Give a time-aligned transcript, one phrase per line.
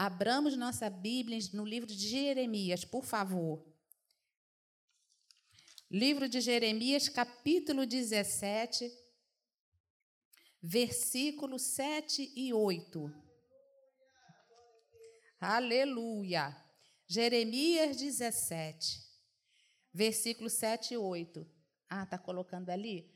[0.00, 3.66] Abramos nossa Bíblia no livro de Jeremias, por favor.
[5.90, 8.96] Livro de Jeremias, capítulo 17,
[10.62, 13.12] versículos 7 e 8.
[15.40, 16.56] Aleluia.
[17.08, 19.02] Jeremias 17,
[19.92, 21.44] versículos 7 e 8.
[21.88, 23.12] Ah, está colocando ali?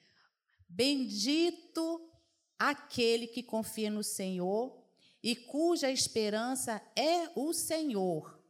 [0.68, 2.10] Bendito
[2.58, 4.81] aquele que confia no Senhor
[5.23, 8.41] e cuja esperança é o Senhor.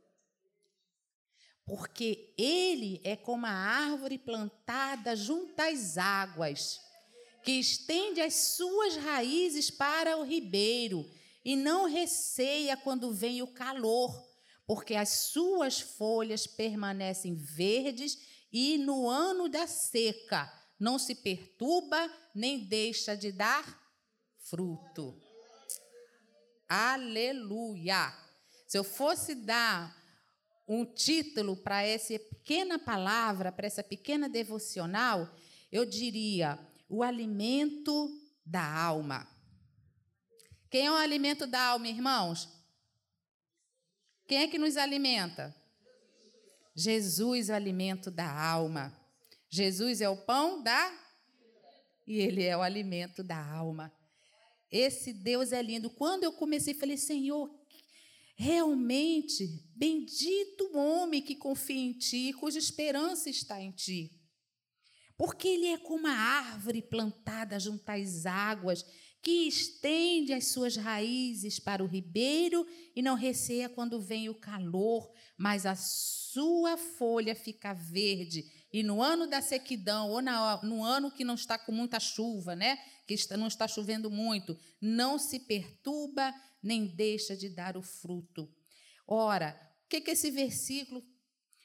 [1.64, 6.80] Porque ele é como a árvore plantada junto às águas,
[7.44, 11.08] que estende as suas raízes para o ribeiro
[11.44, 14.28] e não receia quando vem o calor,
[14.66, 18.18] porque as suas folhas permanecem verdes
[18.52, 23.80] e no ano da seca não se perturba nem deixa de dar
[24.38, 25.21] fruto.
[26.74, 28.10] Aleluia!
[28.66, 29.94] Se eu fosse dar
[30.66, 35.28] um título para essa pequena palavra, para essa pequena devocional,
[35.70, 38.08] eu diria: o alimento
[38.46, 39.28] da alma.
[40.70, 42.48] Quem é o alimento da alma, irmãos?
[44.26, 45.54] Quem é que nos alimenta?
[46.74, 48.98] Jesus é o alimento da alma.
[49.50, 50.90] Jesus é o pão da
[52.06, 53.92] e ele é o alimento da alma.
[54.72, 55.90] Esse Deus é lindo.
[55.90, 57.54] Quando eu comecei, falei: Senhor,
[58.34, 64.18] realmente, bendito o homem que confia em ti, cuja esperança está em ti.
[65.18, 68.84] Porque ele é como a árvore plantada junto às águas,
[69.22, 75.12] que estende as suas raízes para o ribeiro e não receia quando vem o calor,
[75.36, 78.50] mas a sua folha fica verde.
[78.72, 82.78] E no ano da sequidão, ou no ano que não está com muita chuva, né?
[83.06, 88.48] Que não está chovendo muito, não se perturba nem deixa de dar o fruto.
[89.06, 91.02] Ora, o que, que esse versículo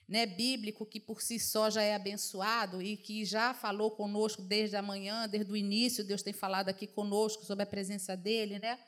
[0.08, 4.76] né, bíblico, que por si só já é abençoado e que já falou conosco desde
[4.76, 8.80] a manhã, desde o início, Deus tem falado aqui conosco sobre a presença dele, né?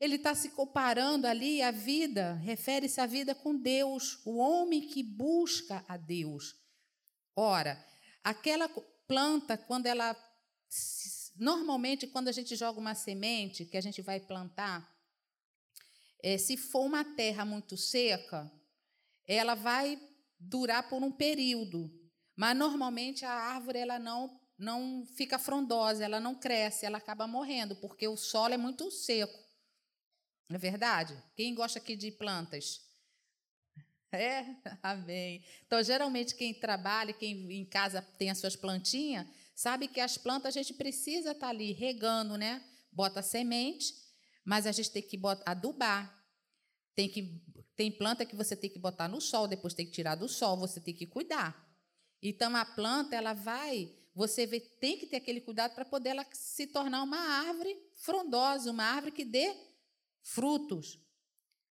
[0.00, 5.02] Ele está se comparando ali a vida, refere-se à vida com Deus, o homem que
[5.02, 6.54] busca a Deus.
[7.34, 7.84] Ora,
[8.22, 8.68] aquela
[9.06, 10.16] planta, quando ela.
[11.38, 14.92] Normalmente, quando a gente joga uma semente que a gente vai plantar,
[16.22, 18.50] é, se for uma terra muito seca,
[19.26, 20.00] ela vai
[20.38, 21.90] durar por um período.
[22.34, 27.76] Mas normalmente a árvore ela não, não fica frondosa, ela não cresce, ela acaba morrendo,
[27.76, 29.38] porque o solo é muito seco.
[30.48, 31.16] Não é verdade?
[31.36, 32.86] Quem gosta aqui de plantas?
[34.10, 34.42] É?
[34.82, 35.44] Amém.
[35.66, 39.26] Então, geralmente, quem trabalha, quem em casa tem as suas plantinhas,
[39.58, 42.64] sabe que as plantas a gente precisa estar tá ali regando, né?
[42.92, 43.92] Bota semente,
[44.44, 46.16] mas a gente tem que botar, adubar.
[46.94, 47.42] Tem, que,
[47.74, 50.56] tem planta que você tem que botar no sol, depois tem que tirar do sol,
[50.56, 51.68] você tem que cuidar.
[52.22, 56.26] Então, a planta, ela vai, você vê, tem que ter aquele cuidado para poder ela
[56.32, 59.56] se tornar uma árvore frondosa, uma árvore que dê
[60.22, 61.00] frutos.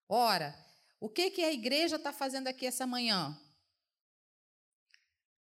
[0.10, 0.54] Ora,
[1.00, 3.42] o que, que a igreja está fazendo aqui essa manhã?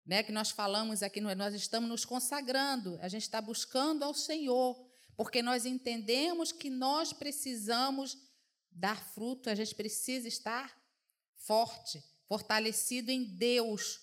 [0.08, 4.88] Né, que nós falamos aqui, nós estamos nos consagrando, a gente está buscando ao Senhor,
[5.18, 8.18] porque nós entendemos que nós precisamos
[8.72, 10.74] dar fruto, a gente precisa estar
[11.36, 14.00] forte, fortalecido em Deus,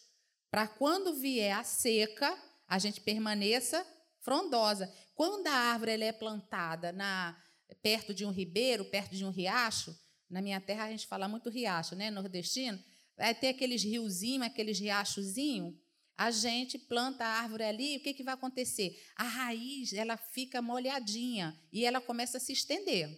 [0.50, 2.38] para quando vier a seca,
[2.68, 3.84] a gente permaneça
[4.20, 4.92] frondosa.
[5.14, 7.36] Quando a árvore ela é plantada na,
[7.82, 9.98] perto de um ribeiro, perto de um riacho,
[10.28, 12.82] na minha terra a gente fala muito riacho, né, nordestino,
[13.16, 15.74] vai ter aqueles riozinhos, aqueles riachozinhos,
[16.16, 19.02] a gente planta a árvore ali, o que, que vai acontecer?
[19.16, 23.10] A raiz ela fica molhadinha e ela começa a se estender.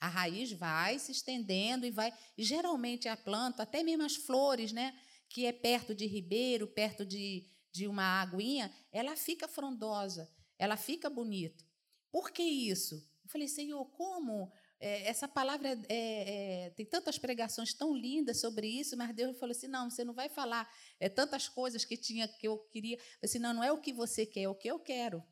[0.00, 2.12] A raiz vai se estendendo e vai.
[2.36, 7.04] E geralmente a planta, até mesmo as flores, né, que é perto de ribeiro, perto
[7.04, 10.28] de, de uma aguinha, ela fica frondosa,
[10.58, 11.62] ela fica bonita.
[12.10, 12.94] Por que isso?
[13.22, 14.50] Eu falei, Senhor, como
[14.82, 19.52] é, essa palavra é, é, tem tantas pregações tão lindas sobre isso, mas Deus falou
[19.52, 20.66] assim: não, você não vai falar
[20.98, 22.98] é, tantas coisas que tinha que eu queria.
[23.22, 25.22] Disse, não, não é o que você quer, é o que eu quero.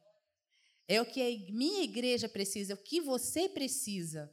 [0.86, 4.30] É o que a minha igreja precisa, é o que você precisa.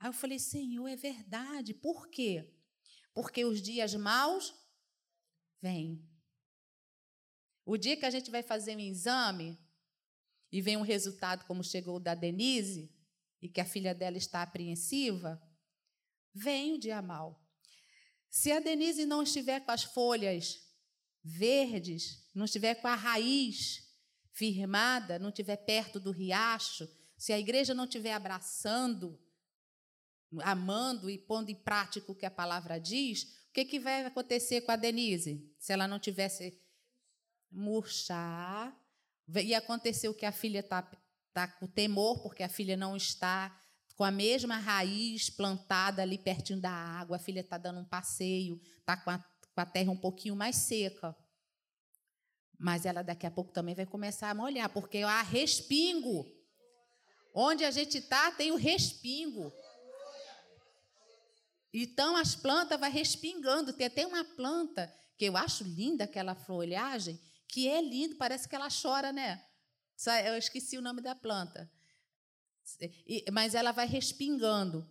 [0.00, 1.74] Aí eu falei, Senhor, é verdade.
[1.74, 2.50] Por quê?
[3.12, 4.54] Porque os dias maus
[5.60, 6.02] vêm.
[7.66, 9.58] O dia que a gente vai fazer um exame
[10.50, 12.93] e vem um resultado como chegou o da Denise,
[13.44, 15.38] e que a filha dela está apreensiva,
[16.32, 17.46] vem o dia mal.
[18.30, 20.62] Se a Denise não estiver com as folhas
[21.22, 23.86] verdes, não estiver com a raiz
[24.32, 26.88] firmada, não estiver perto do riacho,
[27.18, 29.22] se a igreja não estiver abraçando,
[30.42, 34.62] amando e pondo em prática o que a palavra diz, o que, que vai acontecer
[34.62, 35.54] com a Denise?
[35.58, 36.58] Se ela não tivesse
[37.50, 38.74] murchar,
[39.28, 40.82] ia acontecer o que a filha está
[41.34, 43.54] tá com temor, porque a filha não está
[43.96, 48.60] com a mesma raiz plantada ali pertinho da água, a filha está dando um passeio,
[48.78, 49.10] está com,
[49.54, 51.14] com a terra um pouquinho mais seca.
[52.58, 56.24] Mas ela daqui a pouco também vai começar a molhar, porque há respingo.
[57.34, 59.52] Onde a gente está, tem o respingo.
[61.72, 63.72] Então as plantas vão respingando.
[63.72, 68.54] Tem até uma planta que eu acho linda aquela folhagem, que é lindo, parece que
[68.54, 69.44] ela chora, né?
[70.26, 71.70] Eu esqueci o nome da planta.
[73.32, 74.88] Mas ela vai respingando.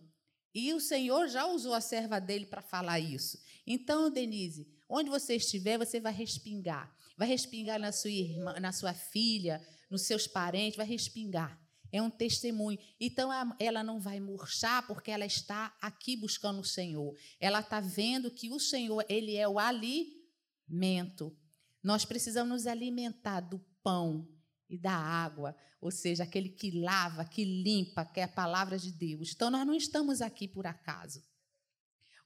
[0.54, 3.38] E o Senhor já usou a serva dele para falar isso.
[3.66, 6.94] Então, Denise, onde você estiver, você vai respingar.
[7.16, 9.60] Vai respingar na sua irmã, na sua filha,
[9.90, 11.60] nos seus parentes, vai respingar.
[11.92, 12.78] É um testemunho.
[12.98, 13.30] Então
[13.60, 17.16] ela não vai murchar porque ela está aqui buscando o Senhor.
[17.38, 21.36] Ela está vendo que o Senhor, ele é o alimento.
[21.80, 24.28] Nós precisamos nos alimentar do pão
[24.68, 28.90] e da água, ou seja, aquele que lava, que limpa, que é a palavra de
[28.90, 29.32] Deus.
[29.34, 31.22] Então nós não estamos aqui por acaso.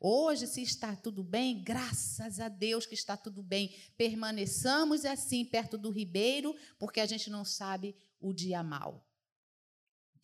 [0.00, 3.75] Hoje, se está tudo bem, graças a Deus que está tudo bem.
[3.96, 9.05] Permaneçamos assim perto do ribeiro, porque a gente não sabe o dia mal.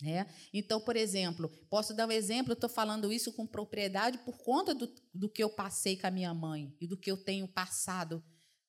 [0.03, 0.27] É?
[0.53, 4.93] Então, por exemplo, posso dar um exemplo, estou falando isso com propriedade por conta do,
[5.13, 8.23] do que eu passei com a minha mãe e do que eu tenho passado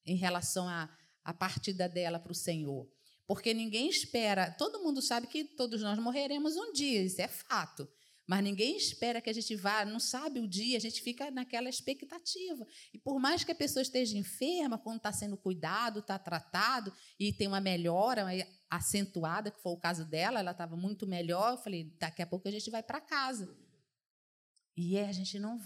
[0.06, 0.90] em relação à,
[1.24, 2.88] à partida dela para o Senhor.
[3.28, 7.88] Porque ninguém espera, todo mundo sabe que todos nós morreremos um dia, isso é fato.
[8.28, 11.70] Mas ninguém espera que a gente vá, não sabe o dia, a gente fica naquela
[11.70, 12.66] expectativa.
[12.92, 17.32] E por mais que a pessoa esteja enferma, quando está sendo cuidado, está tratado e
[17.32, 18.26] tem uma melhora
[18.70, 22.48] acentuada, que foi o caso dela, ela estava muito melhor, eu falei, daqui a pouco
[22.48, 23.56] a gente vai para casa.
[24.76, 25.60] E a gente não,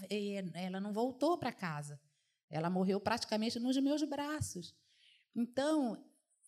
[0.54, 1.98] ela não voltou para casa.
[2.50, 4.74] Ela morreu praticamente nos meus braços.
[5.34, 6.04] Então,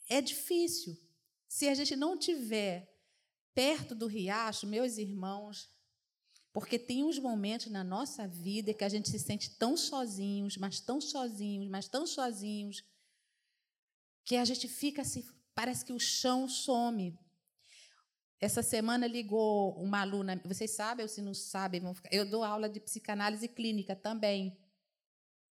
[0.08, 0.94] é difícil.
[1.54, 2.90] Se a gente não tiver
[3.54, 5.70] perto do riacho, meus irmãos,
[6.50, 10.80] porque tem uns momentos na nossa vida que a gente se sente tão sozinhos, mas
[10.80, 12.82] tão sozinhos, mas tão sozinhos,
[14.24, 15.22] que a gente fica assim,
[15.54, 17.18] parece que o chão some.
[18.40, 22.80] Essa semana ligou uma aluna, vocês sabem ou se não sabem, eu dou aula de
[22.80, 24.58] psicanálise clínica também,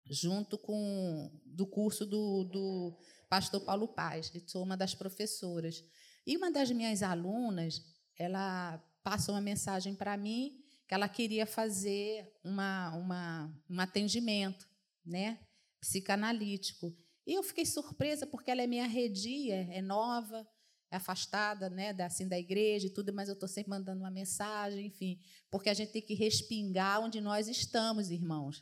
[0.03, 2.97] junto com do curso do, do
[3.31, 5.85] pastor Paulo Paz, sou uma das professoras.
[6.27, 7.81] E uma das minhas alunas,
[8.19, 14.67] ela passou uma mensagem para mim que ela queria fazer uma, uma, um atendimento
[15.05, 15.39] né,
[15.79, 16.93] psicanalítico.
[17.25, 20.45] E eu fiquei surpresa, porque ela é minha redia, é nova,
[20.91, 24.11] é afastada né, da, assim, da igreja e tudo, mas eu estou sempre mandando uma
[24.11, 25.17] mensagem, enfim,
[25.49, 28.61] porque a gente tem que respingar onde nós estamos, irmãos.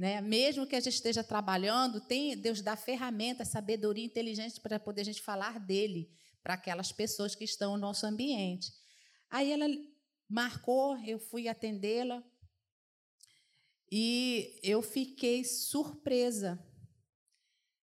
[0.00, 0.18] Né?
[0.22, 5.04] Mesmo que a gente esteja trabalhando, tem, Deus dá ferramenta, sabedoria, inteligência para poder a
[5.04, 6.10] gente falar dele
[6.42, 8.72] para aquelas pessoas que estão no nosso ambiente.
[9.28, 9.66] Aí ela
[10.26, 12.24] marcou, eu fui atendê-la
[13.92, 16.58] e eu fiquei surpresa.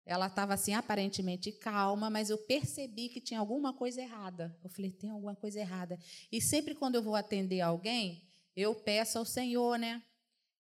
[0.07, 4.59] Ela estava assim, aparentemente calma, mas eu percebi que tinha alguma coisa errada.
[4.65, 5.99] Eu falei, tem alguma coisa errada.
[6.33, 8.27] E sempre quando eu vou atender alguém,
[8.57, 10.03] eu peço ao Senhor, né?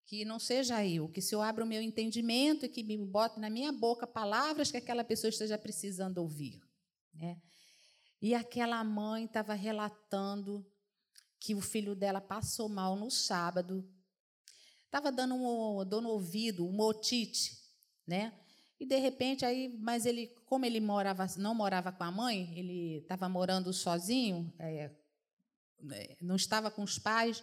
[0.06, 3.40] Que não seja eu, que se eu abra o meu entendimento e que me bote
[3.40, 6.60] na minha boca palavras que aquela pessoa esteja precisando ouvir.
[7.12, 7.40] Né?
[8.22, 10.64] E aquela mãe estava relatando
[11.38, 13.88] que o filho dela passou mal no sábado.
[14.84, 17.52] Estava dando um no ouvido, uma otite,
[18.06, 18.32] né?
[18.78, 22.98] E de repente aí, mas ele, como ele morava, não morava com a mãe, ele
[22.98, 24.90] estava morando sozinho, é,
[25.80, 27.42] né, não estava com os pais.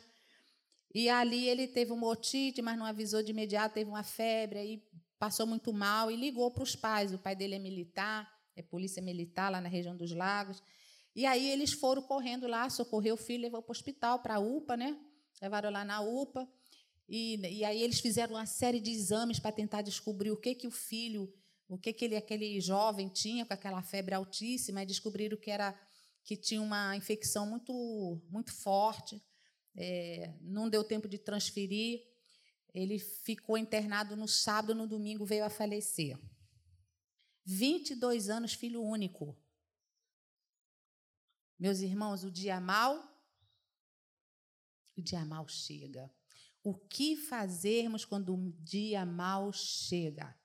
[0.94, 4.84] E ali ele teve uma otite, mas não avisou de imediato, teve uma febre, aí
[5.18, 7.14] passou muito mal e ligou para os pais.
[7.14, 10.62] O pai dele é militar, é polícia militar lá na região dos Lagos.
[11.16, 14.40] E aí eles foram correndo lá, socorreu o filho, levou para o hospital, para a
[14.40, 14.98] UPA, né?
[15.42, 16.48] Levaram lá na UPA.
[17.08, 20.68] E, e aí eles fizeram uma série de exames para tentar descobrir o que que
[20.68, 21.32] o filho,
[21.68, 25.78] o que que ele, aquele jovem tinha com aquela febre altíssima, e descobriram que era
[26.24, 29.22] que tinha uma infecção muito muito forte.
[29.76, 32.06] É, não deu tempo de transferir.
[32.74, 36.18] Ele ficou internado no sábado, no domingo veio a falecer.
[37.46, 39.38] 22 anos, filho único.
[41.60, 42.96] Meus irmãos, o dia mal,
[44.98, 46.12] o dia mal chega.
[46.64, 50.36] O que fazermos quando o dia mal chega?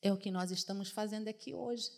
[0.00, 1.90] É o que nós estamos fazendo aqui hoje.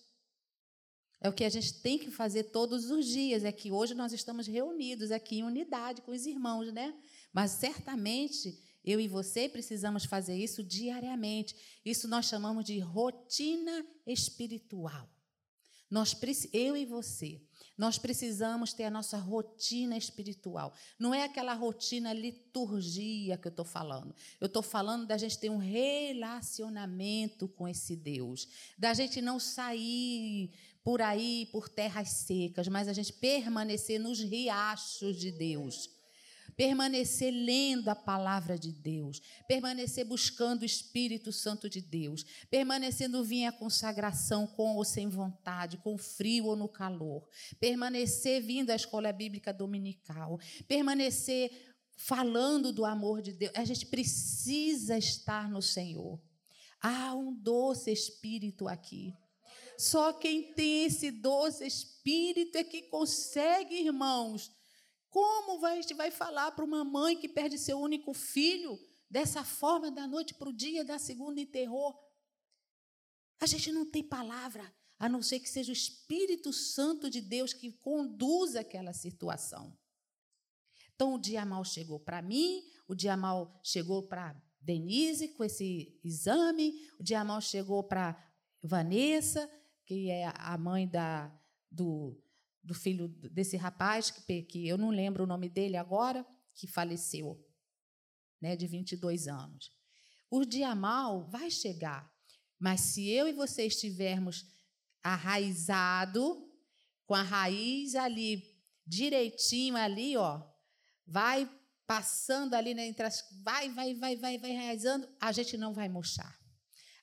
[1.21, 3.45] É o que a gente tem que fazer todos os dias.
[3.45, 6.95] É que hoje nós estamos reunidos aqui em unidade com os irmãos, né?
[7.33, 11.57] Mas certamente eu e você precisamos fazer isso diariamente.
[11.85, 15.09] Isso nós chamamos de rotina espiritual.
[15.91, 16.17] Nós,
[16.53, 17.41] eu e você,
[17.79, 20.75] nós precisamos ter a nossa rotina espiritual.
[20.99, 24.15] Não é aquela rotina liturgia que eu estou falando.
[24.41, 30.51] Eu estou falando da gente ter um relacionamento com esse Deus, da gente não sair
[30.85, 35.89] por aí por terras secas, mas a gente permanecer nos riachos de Deus
[36.57, 43.25] permanecer lendo a palavra de Deus, permanecer buscando o Espírito Santo de Deus, permanecer no
[43.25, 49.13] vinha consagração com ou sem vontade, com frio ou no calor, permanecer vindo à escola
[49.13, 50.39] bíblica dominical,
[50.69, 51.51] permanecer
[51.97, 53.53] falando do amor de Deus.
[53.55, 56.21] A gente precisa estar no Senhor.
[56.81, 59.15] Há um doce espírito aqui.
[59.79, 64.53] Só quem tem esse doce espírito é que consegue, irmãos,
[65.11, 68.79] como vai, a gente vai falar para uma mãe que perde seu único filho
[69.09, 71.97] dessa forma, da noite para o dia, da segunda em terror?
[73.41, 77.53] A gente não tem palavra, a não ser que seja o Espírito Santo de Deus
[77.53, 79.77] que conduza aquela situação.
[80.95, 86.01] Então, o dia mal chegou para mim, o dia mal chegou para Denise com esse
[86.03, 88.17] exame, o dia mal chegou para
[88.63, 89.51] Vanessa,
[89.85, 91.33] que é a mãe da,
[91.71, 92.21] do,
[92.63, 97.39] do filho desse rapaz, que, que eu não lembro o nome dele agora, que faleceu,
[98.41, 99.73] né, de 22 anos.
[100.31, 102.11] O dia mal vai chegar,
[102.59, 104.47] mas se eu e você estivermos
[105.03, 106.51] arraizado,
[107.07, 108.43] com a raiz ali
[108.87, 110.43] direitinho ali, ó,
[111.07, 111.51] vai
[111.87, 115.89] passando ali né, entre as, vai, vai, vai, vai, vai enraizando, a gente não vai
[115.89, 116.39] murchar.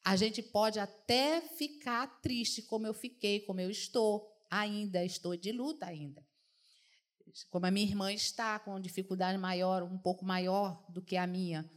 [0.03, 5.51] A gente pode até ficar triste, como eu fiquei, como eu estou, ainda estou de
[5.51, 6.25] luta ainda.
[7.49, 11.69] Como a minha irmã está com dificuldade maior, um pouco maior do que a minha,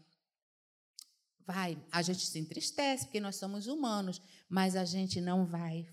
[1.47, 5.87] vai, a gente se entristece porque nós somos humanos, mas a gente não vai,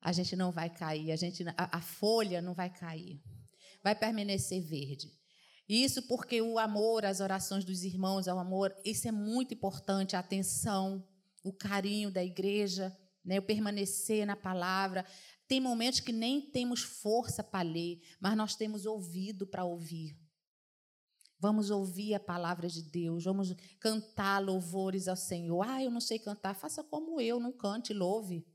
[0.00, 3.22] a gente não vai cair, a gente, a, a folha não vai cair,
[3.82, 5.10] vai permanecer verde.
[5.66, 10.18] Isso porque o amor, as orações dos irmãos, o amor, isso é muito importante, a
[10.18, 11.02] atenção,
[11.44, 15.06] o carinho da igreja, né, o permanecer na palavra.
[15.46, 20.18] Tem momentos que nem temos força para ler, mas nós temos ouvido para ouvir.
[21.38, 25.62] Vamos ouvir a palavra de Deus, vamos cantar louvores ao Senhor.
[25.68, 28.46] Ah, eu não sei cantar, faça como eu, não cante, louve.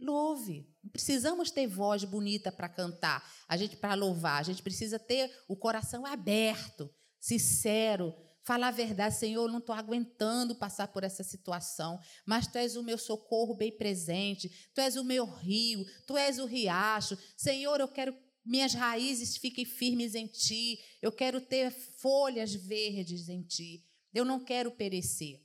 [0.00, 0.72] Louve.
[0.92, 4.38] Precisamos ter voz bonita para cantar, a gente para louvar.
[4.38, 8.14] A gente precisa ter o coração aberto, sincero,
[8.46, 12.76] falar a verdade, Senhor, eu não estou aguentando passar por essa situação, mas Tu és
[12.76, 17.18] o meu socorro bem presente, Tu és o meu rio, Tu és o riacho.
[17.36, 23.42] Senhor, eu quero minhas raízes fiquem firmes em Ti, eu quero ter folhas verdes em
[23.42, 23.84] Ti,
[24.14, 25.44] eu não quero perecer.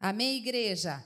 [0.00, 1.04] Amém, igreja?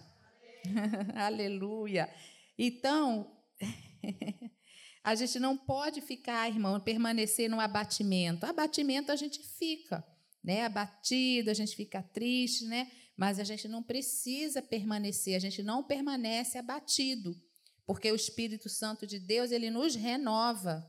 [0.64, 1.12] Amém.
[1.14, 2.10] Aleluia.
[2.56, 3.36] Então,
[5.04, 8.46] a gente não pode ficar, irmão, permanecer no abatimento.
[8.46, 10.02] Abatimento a gente fica
[10.42, 12.90] né, abatido, a gente fica triste, né?
[13.16, 17.40] Mas a gente não precisa permanecer, a gente não permanece abatido,
[17.86, 20.88] porque o Espírito Santo de Deus, ele nos renova,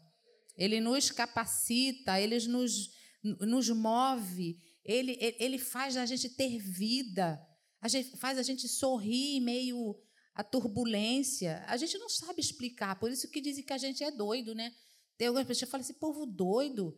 [0.58, 2.92] ele nos capacita, ele nos,
[3.24, 7.40] nos move, ele, ele faz a gente ter vida,
[7.82, 9.96] a gente, faz a gente sorrir meio
[10.34, 11.64] a turbulência.
[11.68, 14.74] A gente não sabe explicar, por isso que dizem que a gente é doido, né?
[15.18, 16.98] Tem algumas pessoas que falam assim, povo doido.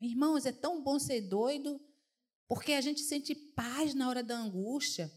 [0.00, 1.80] Irmãos, é tão bom ser doido,
[2.46, 5.10] porque a gente sente paz na hora da angústia,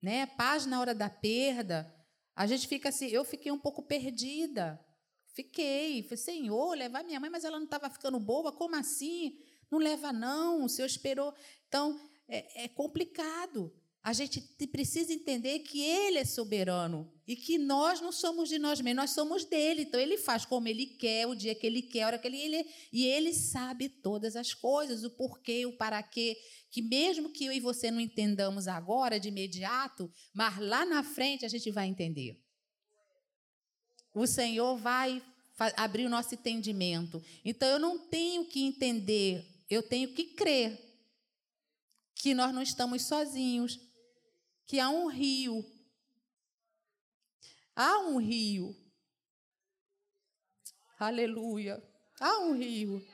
[0.00, 0.26] né?
[0.26, 1.92] Paz na hora da perda.
[2.34, 4.78] A gente fica assim, eu fiquei um pouco perdida.
[5.34, 9.38] Fiquei, falei, Senhor, levar minha mãe, mas ela não estava ficando boa, como assim?
[9.70, 11.34] Não leva, não, o Senhor esperou.
[11.66, 11.98] Então,
[12.28, 13.72] é, é complicado.
[14.04, 18.80] A gente precisa entender que Ele é soberano e que nós não somos de nós
[18.80, 19.82] mesmos, nós somos dele.
[19.82, 22.36] Então, Ele faz como Ele quer, o dia que Ele quer, a hora que Ele.
[22.36, 26.36] ele e Ele sabe todas as coisas, o porquê, o para quê.
[26.68, 31.44] Que mesmo que eu e você não entendamos agora, de imediato, mas lá na frente
[31.44, 32.36] a gente vai entender.
[34.12, 35.22] O Senhor vai
[35.76, 37.22] abrir o nosso entendimento.
[37.44, 40.76] Então, eu não tenho que entender, eu tenho que crer
[42.16, 43.91] que nós não estamos sozinhos
[44.72, 45.62] que há um rio.
[47.76, 48.74] Há um rio.
[50.98, 51.86] Aleluia.
[52.18, 53.06] Há um rio.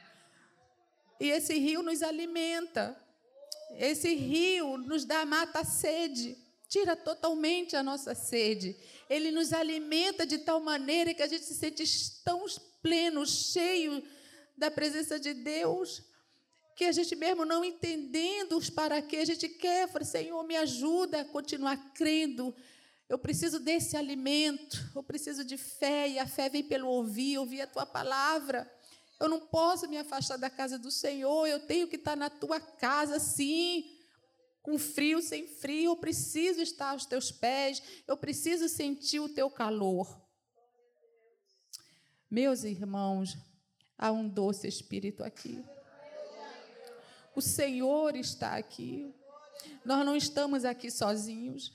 [1.19, 2.97] E esse rio nos alimenta.
[3.73, 6.39] Esse rio nos dá mata sede.
[6.69, 8.77] tira totalmente a nossa sede.
[9.11, 11.83] Ele nos alimenta de tal maneira que a gente se sente
[12.23, 12.47] tão
[12.81, 14.01] pleno, cheio
[14.57, 16.05] da presença de Deus,
[16.79, 20.57] que a gente mesmo não entendendo os para quê, a gente quer, fala, Senhor, me
[20.57, 22.55] ajuda a continuar crendo.
[23.09, 27.63] Eu preciso desse alimento, eu preciso de fé, e a fé vem pelo ouvir, ouvir
[27.63, 28.73] a tua palavra.
[29.19, 32.61] Eu não posso me afastar da casa do Senhor, eu tenho que estar na tua
[32.61, 33.93] casa, sim
[34.63, 39.51] com frio, sem frio, eu preciso estar aos teus pés, eu preciso sentir o teu
[39.51, 40.23] calor.
[42.31, 43.37] Meus irmãos,
[43.97, 45.65] há um doce espírito aqui.
[47.39, 49.15] O Senhor está aqui.
[49.85, 51.73] Nós não estamos aqui sozinhos.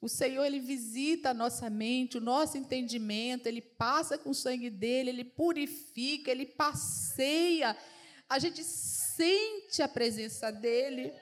[0.00, 4.68] O Senhor, Ele visita a nossa mente, o nosso entendimento, Ele passa com o sangue
[4.68, 7.76] dele, Ele purifica, Ele passeia.
[8.28, 11.12] A gente sente a presença dEle.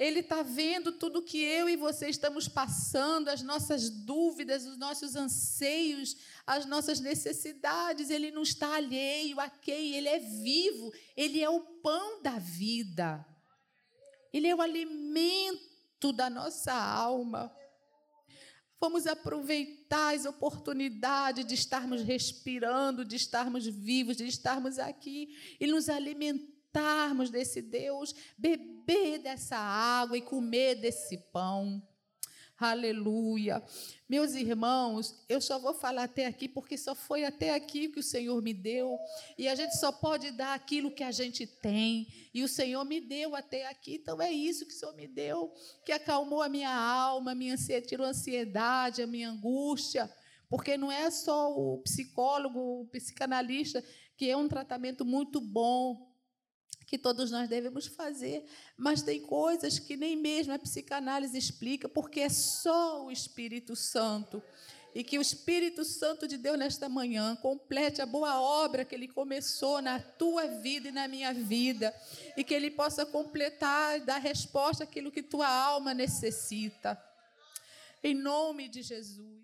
[0.00, 5.14] Ele está vendo tudo que eu e você estamos passando, as nossas dúvidas, os nossos
[5.14, 6.16] anseios,
[6.46, 8.08] as nossas necessidades.
[8.08, 9.94] Ele não está alheio a quem?
[9.94, 13.22] Ele é vivo, ele é o pão da vida.
[14.32, 17.54] Ele é o alimento da nossa alma.
[18.80, 25.90] Vamos aproveitar as oportunidades de estarmos respirando, de estarmos vivos, de estarmos aqui e nos
[26.70, 31.82] alimentarmos desse Deus, beber dessa água e comer desse pão.
[32.58, 33.62] Aleluia.
[34.06, 38.02] Meus irmãos, eu só vou falar até aqui porque só foi até aqui que o
[38.02, 38.98] Senhor me deu.
[39.38, 42.06] E a gente só pode dar aquilo que a gente tem.
[42.34, 43.94] E o Senhor me deu até aqui.
[43.94, 45.50] Então é isso que o Senhor me deu,
[45.86, 50.12] que acalmou a minha alma, a minha ansiedade, tirou a ansiedade, a minha angústia.
[50.50, 53.82] Porque não é só o psicólogo, o psicanalista,
[54.18, 56.09] que é um tratamento muito bom,
[56.90, 58.44] que todos nós devemos fazer,
[58.76, 64.42] mas tem coisas que nem mesmo a psicanálise explica, porque é só o Espírito Santo.
[64.92, 69.06] E que o Espírito Santo de Deus, nesta manhã, complete a boa obra que ele
[69.06, 71.94] começou na tua vida e na minha vida,
[72.36, 77.00] e que ele possa completar, dar resposta àquilo que tua alma necessita.
[78.02, 79.39] Em nome de Jesus.